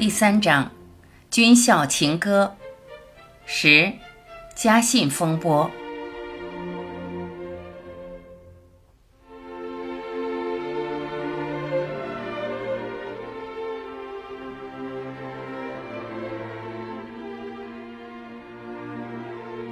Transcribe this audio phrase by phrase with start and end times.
[0.00, 0.70] 第三章，
[1.30, 2.56] 军校情歌。
[3.44, 3.92] 十，
[4.56, 5.70] 家信风波。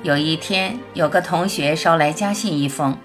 [0.02, 2.98] 有一天，有个同学捎来家信一封，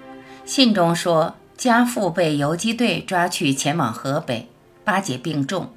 [0.44, 4.50] 信中说家父被游击队抓去，前往河北，
[4.84, 5.72] 八姐病重。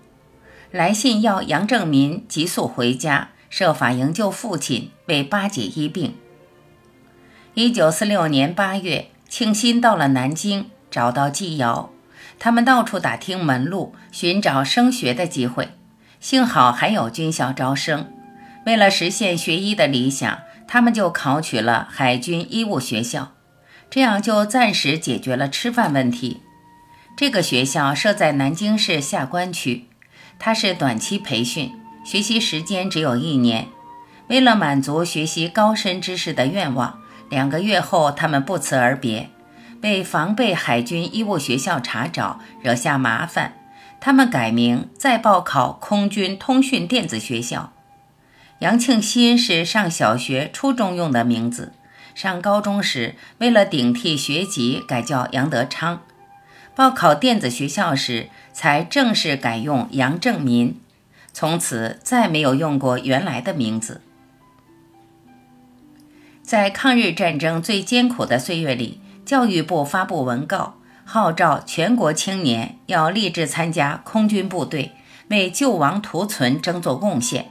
[0.70, 6.14] 来信要杨正民急速回家，设法营救父亲，为八姐医病。
[7.54, 11.90] 一九四六年八月，庆新到了南京，找到季瑶，
[12.38, 15.70] 他们到处打听门路，寻找升学的机会。
[16.20, 18.12] 幸好还有军校招生，
[18.66, 23.32] 为了实现学医的理想，他们就考取了海军医务学校，
[23.88, 26.42] 这样就暂时解决了吃饭问题。
[27.16, 29.86] 这个学校设在南京市下关区。
[30.38, 31.72] 他是短期培训，
[32.04, 33.68] 学习时间只有一年。
[34.28, 39.30] 为了满足学习高深知识的愿望，两个月后他们不辞而别。
[39.82, 43.54] 为防备海军医务学校查找，惹下麻烦，
[44.00, 47.72] 他们改名再报考空军通讯电子学校。
[48.60, 51.74] 杨庆新是上小学、初中用的名字，
[52.14, 56.00] 上高中时为了顶替学籍，改叫杨德昌。
[56.76, 60.78] 报考电子学校时，才正式改用杨正民，
[61.32, 64.02] 从此再没有用过原来的名字。
[66.42, 70.74] 在抗日战争最艰苦的岁月里，教育部发布文告，
[71.06, 74.92] 号召全国青年要立志参加空军部队，
[75.28, 77.46] 为救亡图存争做贡献。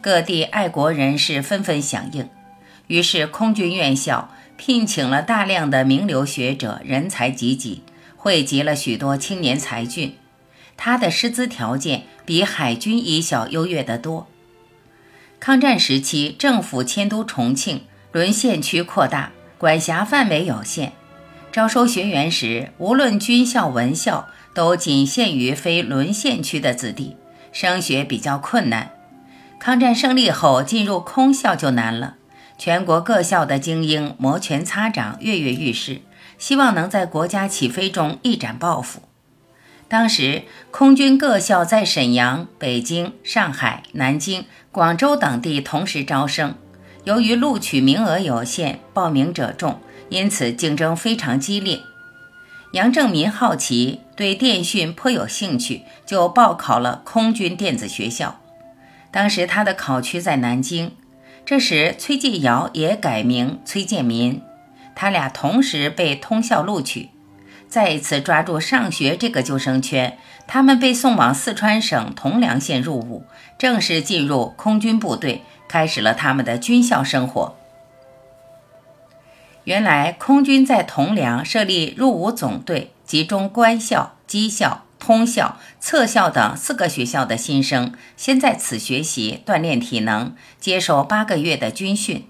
[0.00, 2.28] 各地爱国人士纷纷响应，
[2.88, 7.84] 于是空军院校聘请了大量的名流学者，人才济济。
[8.22, 10.14] 汇集了许多青年才俊，
[10.76, 14.26] 他的师资条件比海军医校优越得多。
[15.38, 20.92] 抗战时期，政府迁都重庆，沦陷区扩大，管辖范围有限。
[21.50, 27.16] 招收学员时，无论军校、文校，都仅限于非沦陷区的子弟，
[27.52, 28.90] 升学比较困难。
[29.58, 32.16] 抗战胜利后，进入空校就难了，
[32.58, 36.02] 全国各校的精英摩拳擦掌，跃跃欲试。
[36.40, 39.02] 希望能在国家起飞中一展抱负。
[39.86, 40.42] 当时
[40.72, 46.54] 空军各校在沈阳、北京、上海、南京、广州等地同时招生，
[47.04, 49.78] 由于录取名额有限，报名者众，
[50.08, 51.80] 因此竞争非常激烈。
[52.72, 58.40] 杨正民好奇，对电讯颇有兴趣，就报考了空军电子学校。
[59.10, 60.92] 当时他的考区在南京。
[61.44, 64.40] 这时崔继尧也改名崔建民。
[65.00, 67.08] 他俩同时被通校录取，
[67.70, 73.24] 再一次抓住上学这个救生圈，他们被送往四川省铜梁县入伍，
[73.56, 77.56] 正式进入空军部队，开始了他们的军校生活。
[79.64, 92.26] 原来，空军在铜梁设立入伍总队，集中官校、机校、通校、测校等四个学校的新生，先在此学习锻炼体能，接受八个月的军训。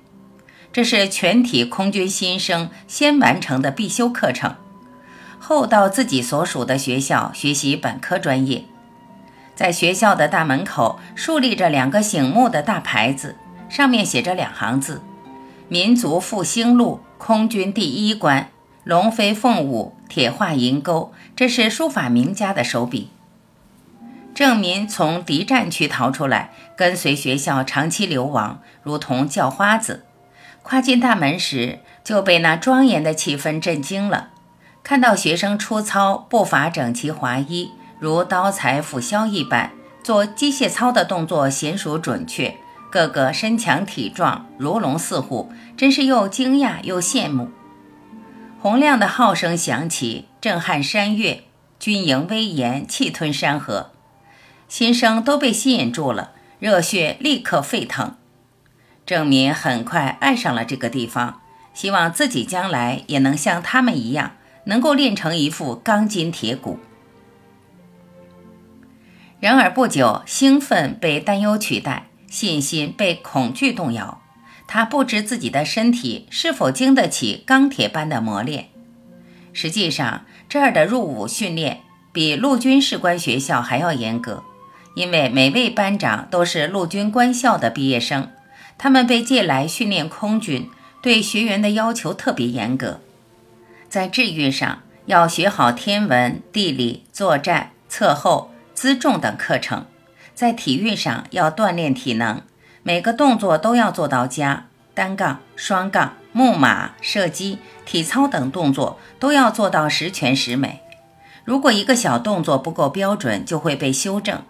[0.73, 4.55] 这是全体空军新生先完成的必修课程，
[5.39, 8.65] 后到自己所属的学校学习本科专业。
[9.57, 13.37] 在学校的大门口竖立着两个醒目的大牌子，
[13.69, 15.03] 上面写着两行字
[15.69, 18.51] ：“民族复兴路，空军第一关，
[18.85, 23.11] 龙飞凤舞，铁画银钩。”这是书法名家的手笔。
[24.35, 30.05] 郑民从敌占区逃出来，跟随学校长期流亡，如同叫花子。
[30.71, 34.29] 跨进大门时，就被那庄严的气氛震惊了。
[34.85, 39.73] 看到学生出操，步伐整齐划一，如刀裁斧削一般，
[40.05, 42.55] 做机械操的动作娴熟准确，
[42.89, 47.51] 个个身强体壮，如龙似虎，真是又惊讶又羡慕。
[48.61, 51.43] 洪亮的号声响起，震撼山岳，
[51.81, 53.91] 军营威严，气吞山河。
[54.69, 56.31] 新生都被吸引住了，
[56.61, 58.15] 热血立刻沸腾。
[59.11, 61.41] 郑民很快爱上了这个地方，
[61.75, 64.37] 希望自己将来也能像他们一样，
[64.67, 66.79] 能够练成一副钢筋铁骨。
[69.41, 74.23] 然而不久，兴奋被担忧取代，信心被恐惧动摇。
[74.69, 78.69] 他不知自己的身体是否经得起钢铁般的磨练。
[79.53, 81.81] 实际上，这儿的入伍训练
[82.13, 84.45] 比陆军士官学校还要严格，
[84.95, 88.31] 因为每位班长都是陆军官校的毕业生。
[88.83, 90.71] 他们被借来训练空军，
[91.03, 93.01] 对学员的要求特别严格。
[93.91, 99.81] 在志愿上，要学好天文、地理、作战、测候、辎重等课程；
[100.35, 102.41] 在体育上要锻炼体能，
[102.83, 104.69] 每个动作都要做到家。
[104.95, 110.81] 单杠、双杠、木马、射击、体操等动作都要做到十全十美。
[111.45, 114.43] 如果一个小动作不够标准，就会被修正。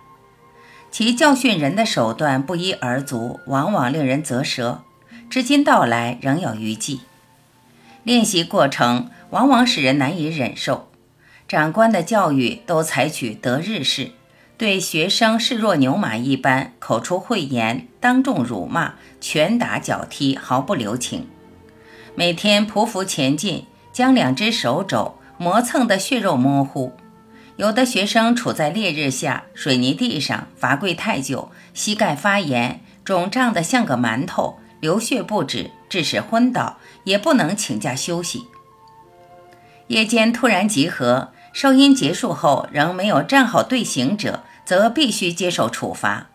[0.90, 4.82] 其教训人的手段不一而足，往往令人啧舌，
[5.28, 7.00] 至今到来仍有余悸。
[8.02, 10.88] 练习过程往往使人难以忍受。
[11.46, 14.12] 长官的教育都采取德日式。
[14.56, 21.26] 对学生视若牛马一般，口出秽言，当众辱骂，拳打脚踢，毫不留情。
[22.14, 26.92] 每天匍匐前进，将两只手肘磨蹭得血肉模糊。
[27.60, 38.46] 有的学生处在烈日下，水泥地上罚跪太久，膝盖发炎，肿胀得像个馒头，流血不止，致使昏倒，也不能请假休息。
[39.88, 44.42] 夜间突然集合，收音结束后仍没有站好队形者。
[44.64, 46.28] 则必须接受处罚。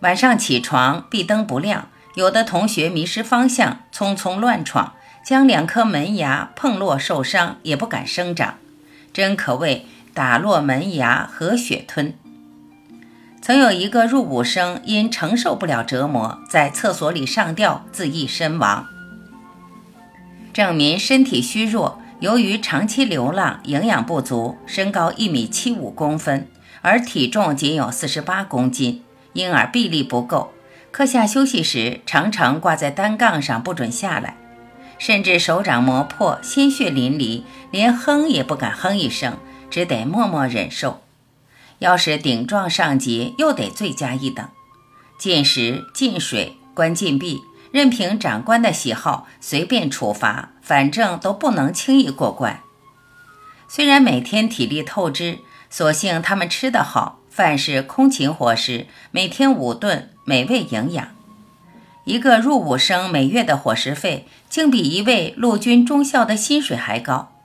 [0.00, 4.94] 晚上起床，壁灯不亮，有的同学迷失方向，匆匆乱闯，
[5.24, 8.58] 将两颗门牙碰落受伤，也不敢生长，
[9.12, 9.86] 真可谓
[10.16, 12.14] 打落门牙和血吞。
[13.42, 18.86] 曾有一个入伍生因承受不了折磨，在厕所里上吊自缢身亡。
[20.54, 26.48] 郑民身体虚弱，由于长期流浪，营养不足，身高一米七五公分。
[26.80, 29.02] 而体重仅有四十八公斤，
[29.34, 30.54] 因而臂力不够。
[30.90, 34.38] 课下休息时，常常挂在单杠上不准下来，
[34.98, 39.36] 甚至手掌磨破，鲜血淋漓，连哼也不敢哼一声，
[39.70, 41.02] 只得默默忍受。
[41.78, 44.48] 要是顶撞上级，又得罪加一等，
[45.18, 52.60] 禁食、禁水、关禁闭，任凭长官的喜好，随便处罚，反正都不能轻易过关。
[53.68, 55.40] 虽然每天体力透支。
[55.68, 61.08] 所幸他们吃得好，饭是空勤伙食，每天五顿，美味营养。
[62.04, 67.35] 一个入伍生每月的伙食费，竟比一位陆军中校的薪水还高。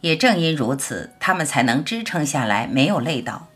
[0.00, 3.48] 也正因如此，他们才能支撑下来，没有累倒。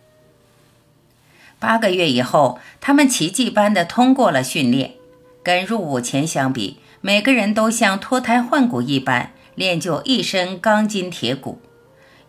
[1.59, 4.95] 八个月以后，他们奇迹般的通过了训练，
[5.43, 11.61] 跟入伍前相比，每个人都像脱胎换骨一般，练就一身钢筋铁骨。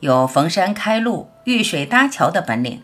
[0.01, 2.83] 有逢山开路、遇水搭桥的本领，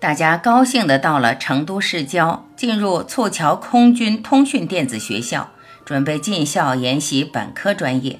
[0.00, 5.50] 大家高兴地到了成都市郊，进入簇桥空军通讯电子学校，
[5.84, 8.18] 准备进校研习本科专业。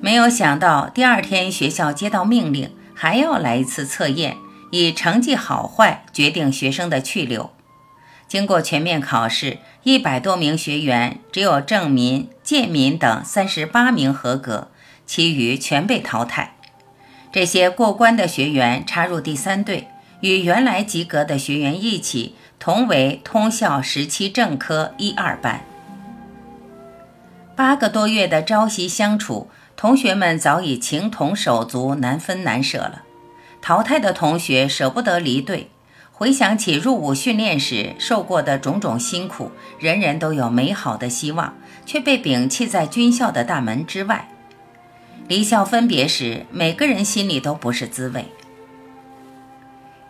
[0.00, 4.36] 没有想到，第二天学校接到命令，还要来一次测验，
[4.70, 7.50] 以成绩好坏决定学生的去留。
[8.28, 14.68] 经过全面考试，一百多名学员，只有郑民、建民等三十八名合格，
[15.04, 16.54] 其余全被淘汰。
[17.32, 19.88] 这些过关的学员插入第三队，
[20.20, 25.64] 与原来及格的学员一起同为通校十七正科一二班。
[27.56, 33.00] 八个多月的朝夕相处，同学们早已情同手足，难分难舍了。
[33.62, 35.70] 淘汰的同学舍不得离队，
[36.12, 41.54] 回想起入伍训练时受过的种种辛苦，人人都有美好的希望，
[41.86, 44.28] 却被摒弃在军校的大门之外。
[45.26, 48.26] 离校分别时，每个人心里都不是滋味。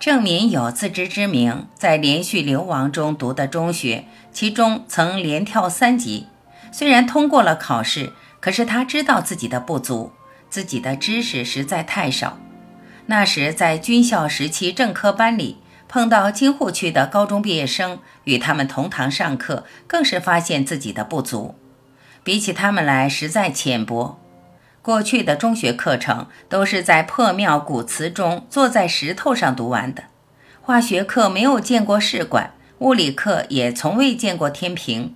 [0.01, 6.27] 郑民有自知之明，在连续流亡中读的中学，其中曾连跳三级。
[6.73, 10.13] 虽然通过了考试，可是他知道自己的不足，
[10.49, 12.39] 自己的知识实在太少。
[13.07, 21.57] 那时在军校时期正科班里，碰到京沪区的高中毕业生，与他们同堂上课，更是发现自己的不足，
[22.23, 24.21] 比起他们来，实在浅薄。
[24.83, 30.05] 过去的中学课程都是在破庙古祠中坐在石头上读完的，
[30.63, 35.15] 化学课没有见过试管，物理课也从未见过天平。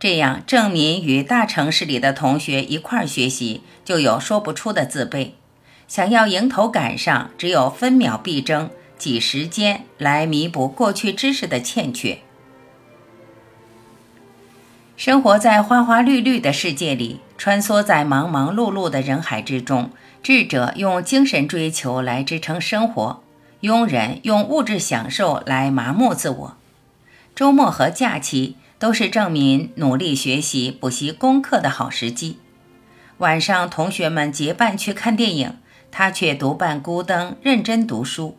[0.00, 5.32] 这样，郑民与大城市里的同学一块儿学习，就有说不出的自卑。
[5.86, 12.20] 想要迎头赶上，只有分秒必争，挤时间来弥补过去知识的欠缺。
[14.96, 19.90] 生活在花花绿绿的世界里，穿梭在忙忙碌碌的人海之中。
[20.22, 23.22] 智者用精神追求来支撑生活，
[23.60, 26.56] 庸人用物质享受来麻木自我。
[27.34, 32.38] 周末和假期都是证明努力学习、补习功课的好时机。
[33.18, 35.58] 晚上，同学们结伴去看电影，
[35.92, 38.36] 他却独伴孤灯，认真读书。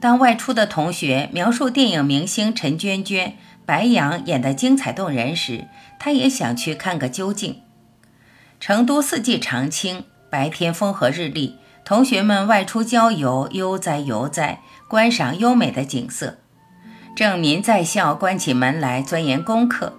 [0.00, 3.36] 当外出的同学描述电影明星陈娟娟。
[3.66, 5.66] 白杨演得精彩动人时，
[5.98, 7.62] 他也想去看个究竟。
[8.60, 16.38] 成都四季常青，白天风和日丽，同学们外出郊游，悠哉悠哉，观赏优美的景色。
[17.16, 19.94] 郑民在校关起门来钻研功课，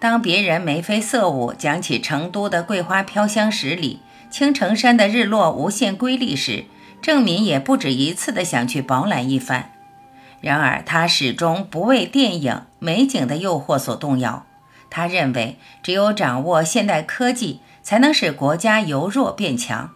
[0.00, 4.00] 当别人眉飞色舞讲起成都的桂花飘香十里、
[4.30, 6.64] 青城山的日落无限瑰丽时，
[7.02, 9.72] 郑民也不止一次地想去饱览一番。
[10.40, 14.46] 然而，他始终不为电影美景的诱惑所动摇。
[14.88, 19.90] 他认为，只有掌握现代科技，才能使国家由弱变强。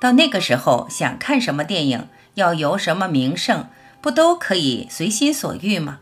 [0.00, 3.66] 到那个时候，想看什么电影，要游什么名胜，
[4.00, 6.00] 不都可以随心所欲吗？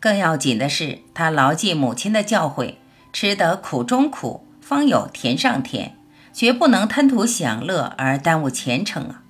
[0.00, 2.76] 更要紧的是，他牢记母亲的教诲：
[3.12, 5.96] 吃得苦中苦，方有甜上甜，
[6.32, 9.22] 绝不能贪图享乐而耽误前程啊！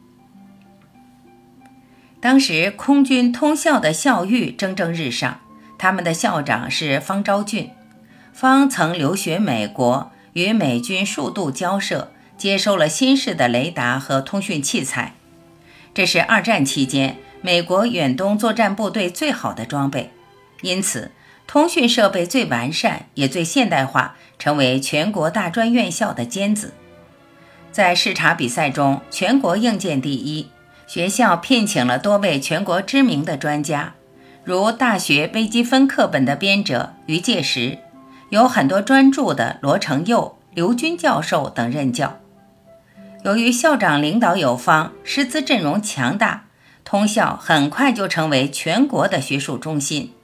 [2.21, 5.41] 当时空军通校的校誉蒸蒸日上，
[5.79, 7.71] 他们的校长是方昭俊。
[8.33, 12.13] 方曾留学美国，与美军数度交涉。
[12.37, 15.15] 接收了新式的雷达和通讯器材，
[15.93, 20.11] 这是二战期间美国远东作战部队最好的装备，
[20.63, 21.13] 因此
[21.47, 26.75] 通讯设备最完善也最现代化，成为全国大专院校的尖子。
[27.71, 30.49] 在视察比赛中，全国硬件第一，
[30.87, 33.95] 学校聘请了多位全国知名的专家，
[34.43, 37.79] 如大学微积分课本的编者于介石，
[38.31, 42.19] 有很多专著的罗成佑、刘军教授等任教。
[43.23, 46.47] 由于校长领导有方，师资阵容强大，
[46.89, 50.15] 通校很快就成为全国的学术中心。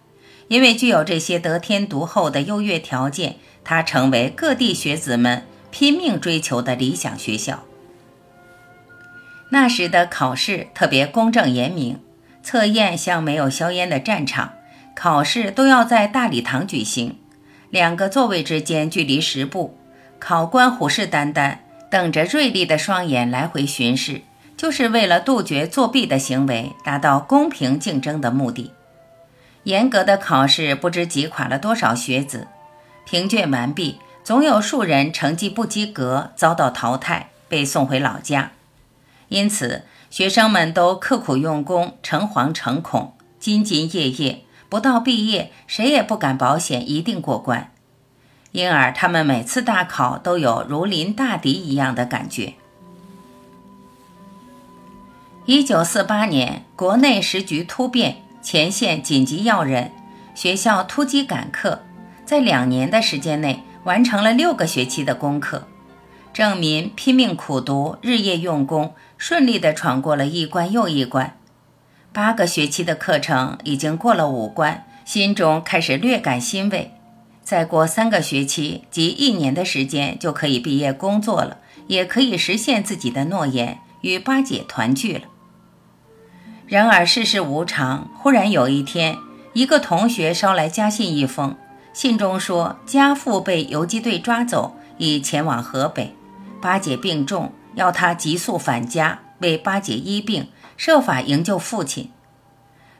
[0.48, 7.64] 因为具有这些得天独厚的优越条件，它成为各地学子们拼命追求的理想学校。
[9.50, 12.00] 那时的考试特别公正严明，
[12.42, 14.54] 测验像没有硝烟的战场，
[14.96, 17.18] 考试都要在大礼堂举行，
[17.68, 19.76] 两个座位之间距离十步，
[20.18, 21.58] 考官虎视眈眈。
[21.90, 24.22] 瞪着锐利的双眼来回巡视，
[24.64, 28.72] 就是为了杜绝作弊的行为，达到公平竞争的目的。
[29.64, 32.48] 严格的考试不知击垮了多少学子。
[33.04, 38.52] 评卷完毕，总有数人成绩不及格，遭到淘汰，被送回老家。
[39.28, 44.44] 因此，学生们都刻苦用功，诚惶诚恐，兢兢业业。
[44.70, 47.70] 不到毕业，谁也不敢保险一定过关。
[48.52, 52.54] 因而，他们每次大考都有如临大敌一样的感觉。
[55.46, 59.92] 一九四八年，国内时局突变，前线紧急要人，
[60.34, 61.82] 学校突击赶课，
[62.24, 65.68] 在两年的时间内完成了六个学期的功课。
[66.32, 71.36] 郑民拼命苦读，日夜用功，顺利地闯过了一关又一关。
[72.10, 76.92] 八个学期的课程已经过了五关，心中开始略感欣慰。
[77.42, 81.58] 再过三个学期及一年的时间就可以毕业工作了，
[81.88, 85.24] 也可以实现自己的诺言，与八姐团聚了。
[86.66, 89.18] 然而世事无常，忽然有一天，
[89.52, 91.56] 一个同学捎来家信一封，
[91.92, 96.14] 信中说家父被游击队抓走，已前往河北，
[96.62, 102.10] 八姐病重，要他急速返家为八姐医病，设法营救父亲。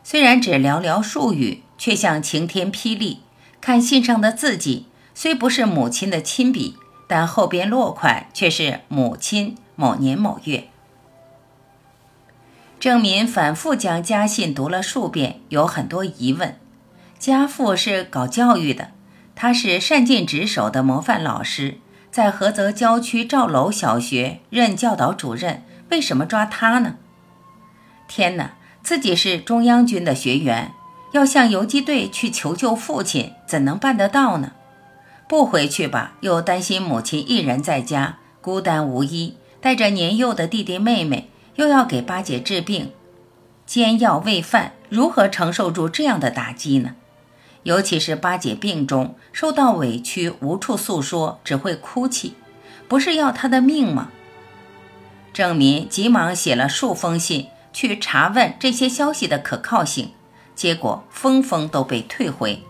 [0.02, 3.21] 虽然只寥寥数语，却像晴天霹雳。
[3.62, 6.76] 看信上的字迹，虽不是母亲的亲笔，
[7.09, 10.68] 但后边落款却是母亲某年某月。
[12.85, 16.59] 郑民反复将家信读了数遍，有很多疑问。
[17.19, 18.91] 家父是搞教育的，
[19.35, 21.79] 他是善尽职守的模范老师，
[22.11, 26.97] 在菏泽郊区赵楼小学任教导主任，为什么抓他呢？
[28.07, 28.50] 天哪，
[28.83, 30.73] 自己是中央军的学员。
[31.12, 34.53] 要向游击队去求救父亲，怎能办得到呢？
[35.26, 42.93] 不回去吧，又担心母亲一人在家，孤单无依，带着年幼的弟弟妹妹，又要给八姐治病，
[43.67, 46.95] 煎药喂饭，如何承受住这样的打击呢？
[47.63, 52.35] 尤其是八姐病中，受到委屈，无处诉说，只会哭泣，
[52.89, 54.11] 不是要她的命吗？
[55.33, 60.13] 郑民急忙写了数封信，去查问这些消息的可靠性。
[60.55, 62.63] 结果封封都被退回。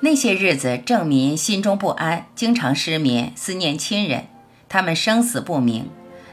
[0.00, 4.26] 那些日子，郑民心中不安，经常失眠，思念亲人，
[4.68, 5.88] 他们生死不明，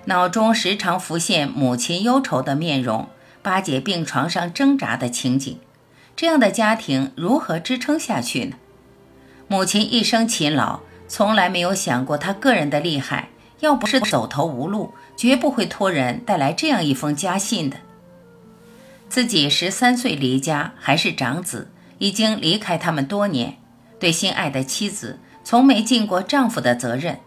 [0.06, 3.10] 脑中时常浮现母亲忧愁的面容，
[3.42, 5.60] 八姐病床上挣扎的情景。
[6.16, 8.56] 这样的家庭如何支撑下去呢？
[9.48, 13.30] 母亲一生勤劳，从来没有想过她个人的厉害。
[13.62, 17.78] 要不是走投无路，绝不会托人带来这样一封家信的。
[19.10, 23.58] 自己十三岁离家，还是长子，已经离开他们多年，
[23.98, 27.20] 对心爱的妻子从没尽过丈夫的责任。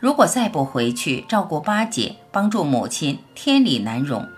[0.00, 4.28] 如果再不回去照顾八姐，帮助母亲，天理难容。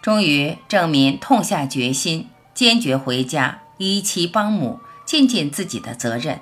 [0.00, 6.38] 终于，郑民痛下决心，坚决回家，依妻帮母，尽尽自己的责任。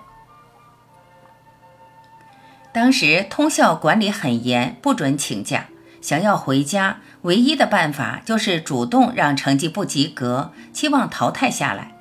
[2.71, 5.69] 当时通校管理很严，不准请假。
[6.02, 11.95] 想要回家，唯一的办法就是主动让成绩不及格，期望淘汰下来。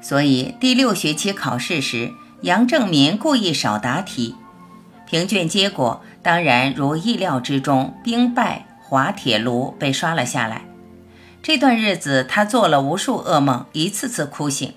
[0.00, 4.36] 所以第六学期考试时，杨正民故意少答题。
[5.08, 10.66] 评卷结果当然如意料之中，兵败，滑铁卢被刷了下来。
[11.42, 14.74] 这段日子，他做了无数噩梦，一次次哭醒。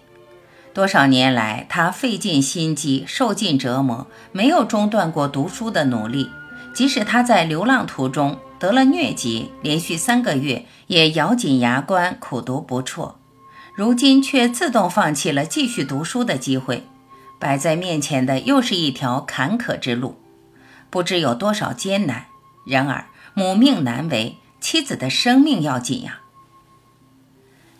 [0.73, 6.29] 多少年来，他费尽心机，受尽折磨，没有中断过读书的努力。
[6.73, 13.15] 即使他在流浪途中，得了疟疾，连续三个月也咬紧牙关苦读不辍，
[13.75, 16.85] 如今却自动放弃了继续读书的机会，
[17.37, 20.15] 摆在面前的又是一条坎坷之路，
[20.91, 22.27] 不知有多少艰难。
[22.67, 26.19] 然而母命难违，妻子的生命要紧呀！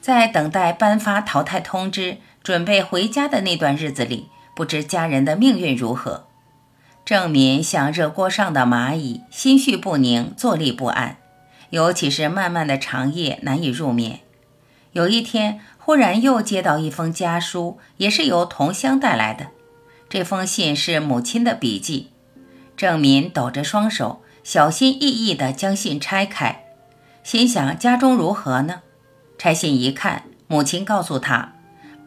[0.01, 6.25] 在等待颁发淘汰通知、准备回家的那段日子里，不知家人的命运如何。
[7.06, 11.18] 郑敏像热锅上的蚂蚁，心绪不宁，坐立不安，
[11.70, 14.22] 尤其是漫漫的长夜难以入眠。
[14.94, 19.48] 有一天，忽然又接到一封家书，也是由同乡带来的。
[20.10, 22.11] 这封信是母亲的笔记。
[22.81, 26.63] 郑民抖着双手，小心翼翼地将信拆开，
[27.21, 28.81] 心想家中如何呢？
[29.38, 31.53] 拆信一看，母亲告诉他，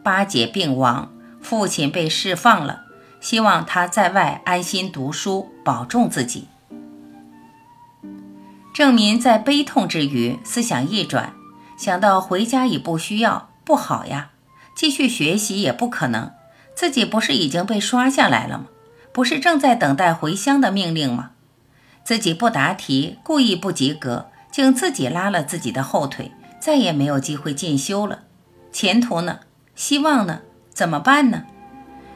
[0.03, 2.81] 八姐病亡，父亲被释放了。
[3.21, 6.49] 希望他在外安心读书，保重自己。
[8.73, 11.31] 郑民在悲痛之余，思想一转，
[11.77, 14.31] 想到回家已不需要，不好呀，
[14.75, 16.33] 继续学习也不可能。
[16.75, 18.65] 自己不是已经被刷下来了吗？
[19.15, 21.31] 不是正在等待回乡的命令吗？
[22.03, 28.23] 自己不答题，故意不及格，竟自己拉了自己的后腿，再也没有机会进修了。
[28.73, 29.39] 前途呢？
[29.73, 30.41] 希望呢？
[30.69, 31.45] 怎么办呢？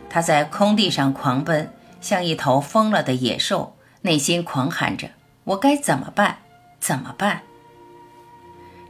[0.10, 5.12] 他在空地上狂奔，像一头疯了的野兽，内心狂喊着
[5.46, 6.40] ：“我该怎么办？
[6.82, 7.44] 怎么办？”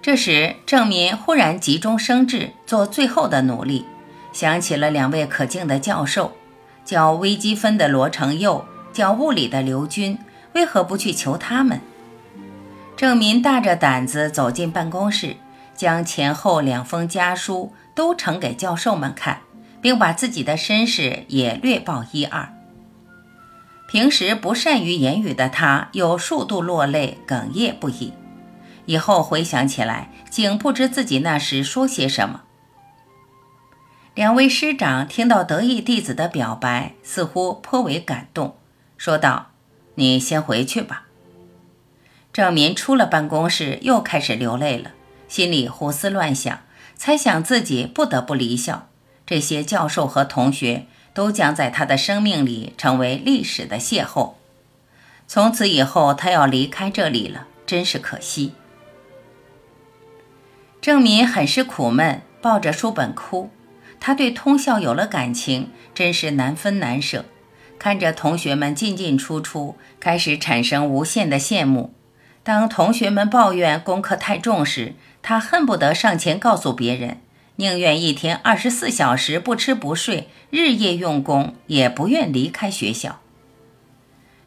[0.02, 3.86] 这时，郑民忽然急中生智，做最后的努力，
[4.34, 6.34] 想起了两位可敬的教授，
[6.90, 10.18] 教微积分的罗成佑，教物理的刘军，
[10.54, 11.80] 为何不去求他们？
[12.98, 15.36] 郑民大着胆子走进办公室，
[15.76, 19.42] 将前后两封家书都呈给教授们看。
[19.82, 22.50] 并把自己的身世也略报一二。
[23.88, 28.12] 平时不善于言语的他，又数度落泪，哽咽不已。
[28.88, 32.42] 以后回想起来，竟不知自己那时说些什么。
[34.20, 38.58] 两位师长听到得意弟子的表白，似乎颇为感动，
[38.98, 39.52] 说道
[39.96, 41.06] ：“你先回去吧。”
[42.34, 44.92] 郑民出了办公室，又开始流泪了，
[45.30, 46.60] 心里胡思乱想，
[46.98, 48.90] 猜想自己不得不离校。
[49.26, 54.34] 这些教授和同学都将在他的生命里成为历史的邂逅。
[55.30, 58.52] 从此以后，他要离开这里了，真是可惜。
[60.82, 63.50] 郑民很是苦闷，抱着书本哭。
[64.00, 67.26] 他对通校有了感情，真是难分难舍。
[67.78, 71.94] 看着同学们进进出出，开始产生无限的羡慕。
[72.44, 77.20] 当同学们抱怨功课太重时，他恨不得上前告诉别人。
[77.58, 83.20] 宁愿一天二十四小时不吃不睡，日夜用功，也不愿离开学校。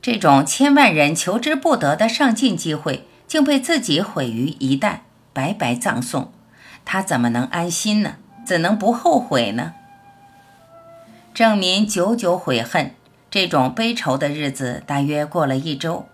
[0.00, 5.00] 这种千万人求之不得的上进机会，竟被自己毁于一旦，
[5.34, 6.32] 白白葬送，
[6.84, 8.16] 他怎么能安心呢？
[8.44, 9.74] 怎能不后悔呢？
[11.32, 12.94] 郑民久久悔恨，
[13.30, 16.06] 这种悲愁的日子大约过了一周。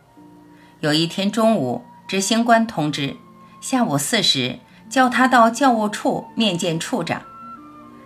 [0.81, 3.17] 有一天中午，执行官通知，
[3.61, 4.61] 下午四时。
[4.89, 7.21] 叫他到教务处面见处长。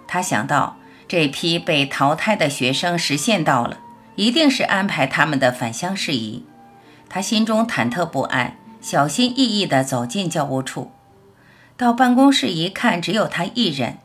[0.09, 3.79] 他想到这批被淘汰的学生时限到了，
[4.17, 6.45] 一定是安排他们的返乡事宜。
[7.09, 10.91] 他心中忐忑不安，小心翼翼地走进教务处。
[11.77, 13.99] 到办公室一看，只有他一人，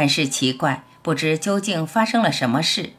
[0.00, 2.94] 很是奇怪，不知究竟发生了什么事。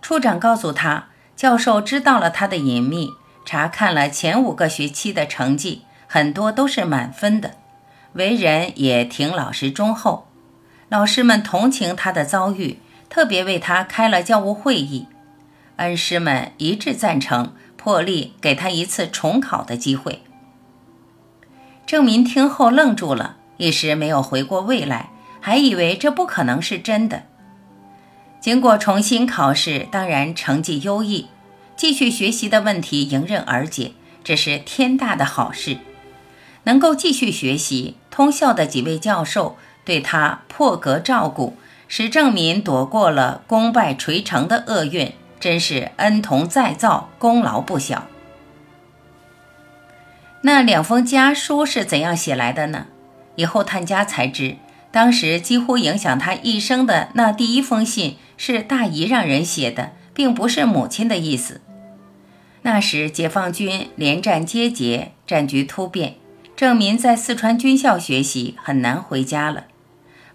[0.00, 3.10] 处长告诉他，教授知道了他的隐秘，
[3.44, 7.56] 查看了前五个学期的成绩，很多都是满分的。
[8.12, 10.28] 为人也挺老实忠厚，
[10.88, 15.08] 老师们同情他的遭遇，特别为他开了教务会议。
[15.78, 20.22] 恩师们一致赞成，破例给他一次重考的机会。
[21.84, 27.24] 郑民听后愣住了，一时没有回过味来，还以为这不可能是真的。
[28.40, 31.28] 经过重新考试，当然成绩优异，
[31.76, 35.78] 继续学习的问题迎刃而解，这是天大的好事。
[36.64, 41.56] 能够继续学习，通校的几位教授对他破格照顾，
[41.88, 48.06] 使郑民躲过了功败垂成的厄运，真是恩同再造，功劳不小。
[50.42, 52.86] 那两封家书是怎样写来的呢？
[53.36, 54.56] 以后探家才知，
[54.92, 61.60] 当时几乎影响他一生的那第一封信是大姨让人写的，并不是母亲的意思。
[62.62, 66.16] 那时解放军连战皆捷，战局突变，
[66.56, 69.64] 郑民在四川军校学习，很难回家了。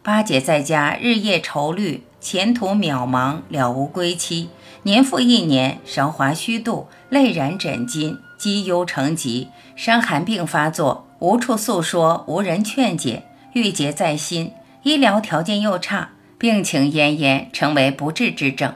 [0.02, 4.50] 八姐在家日夜愁虑，前途渺茫，了无归期。
[4.84, 13.24] 年复一年，韶华虚度，泪染枕巾，积忧成疾，伤寒病发作，无处诉说，无人劝解，
[13.56, 14.52] 郁结在心。
[14.84, 18.76] 医疗条件又差，病情奄奄，成为不治之症。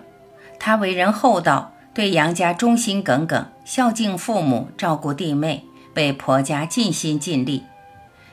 [0.57, 5.65] 他为人厚道，对杨家忠心耿耿，孝敬父母，照顾弟妹，
[5.95, 7.65] 为婆家尽心尽力。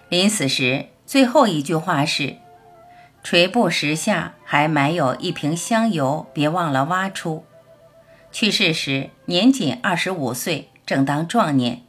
[0.08, 2.36] 临死时，最后一句话是。
[3.24, 7.44] 垂布石下还埋有一瓶香油，别忘了挖出。
[8.30, 11.82] 去世时年仅二十五岁，正当壮年。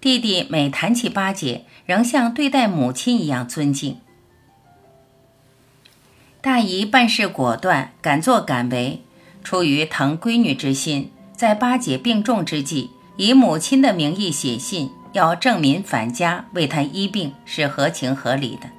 [0.00, 3.98] 弟弟每谈起八姐，仍像对待母亲一样尊敬。
[6.40, 9.02] 大姨办事果断，敢作敢为，
[9.44, 18.70] 出于疼闺女之心，在八姐病重之际，以母亲的名义写信，要郑民返家为她医病，是合情合理的。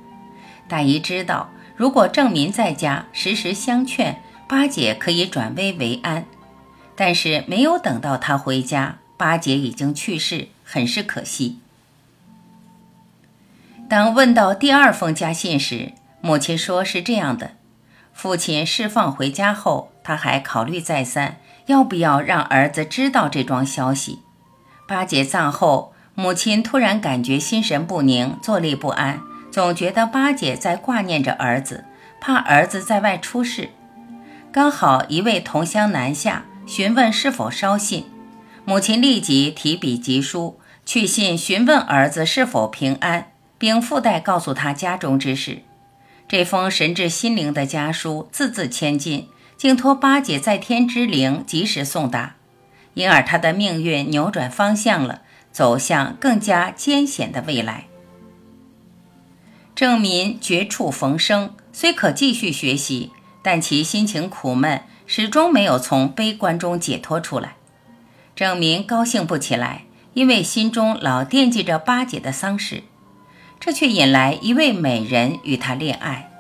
[0.68, 1.50] 大姨知道。
[1.78, 6.26] 如果郑民在家时时相劝，八姐可以转危为安。
[6.96, 11.60] 但是没有等到他回家，八姐已经去世，很是可惜。
[13.90, 17.52] 当问到第二封家信时，母亲说是这样的：
[18.14, 24.20] 父亲释放回家后，他还考虑再三，要不要让儿子知道这桩消息。
[24.88, 29.20] 八姐葬后，母亲突然感觉心神不宁，坐立不安。
[29.52, 31.84] 总觉得八姐在挂念着儿子，
[32.22, 33.72] 怕儿子在外出事。
[34.54, 38.06] 刚好一位同乡南下询问是否捎信，
[38.64, 45.64] 母亲立即提笔疾书去信询问儿子是否平安，并附带告诉他家中之事。
[46.28, 52.36] 这封神志心灵的家书字字千金，竟托八姐在天之灵及时送达，
[52.94, 57.86] 因而他的命运扭转方向了，走向更加艰险的未来。
[59.76, 67.56] 郑民绝处逢生，虽可继续学习，但其心情苦闷，始终没有从悲观中解脱出来。
[68.36, 72.84] 郑民高兴不起来，因为心中老惦记着八姐的丧事，
[73.60, 76.31] 这却引来一位美人与他恋爱。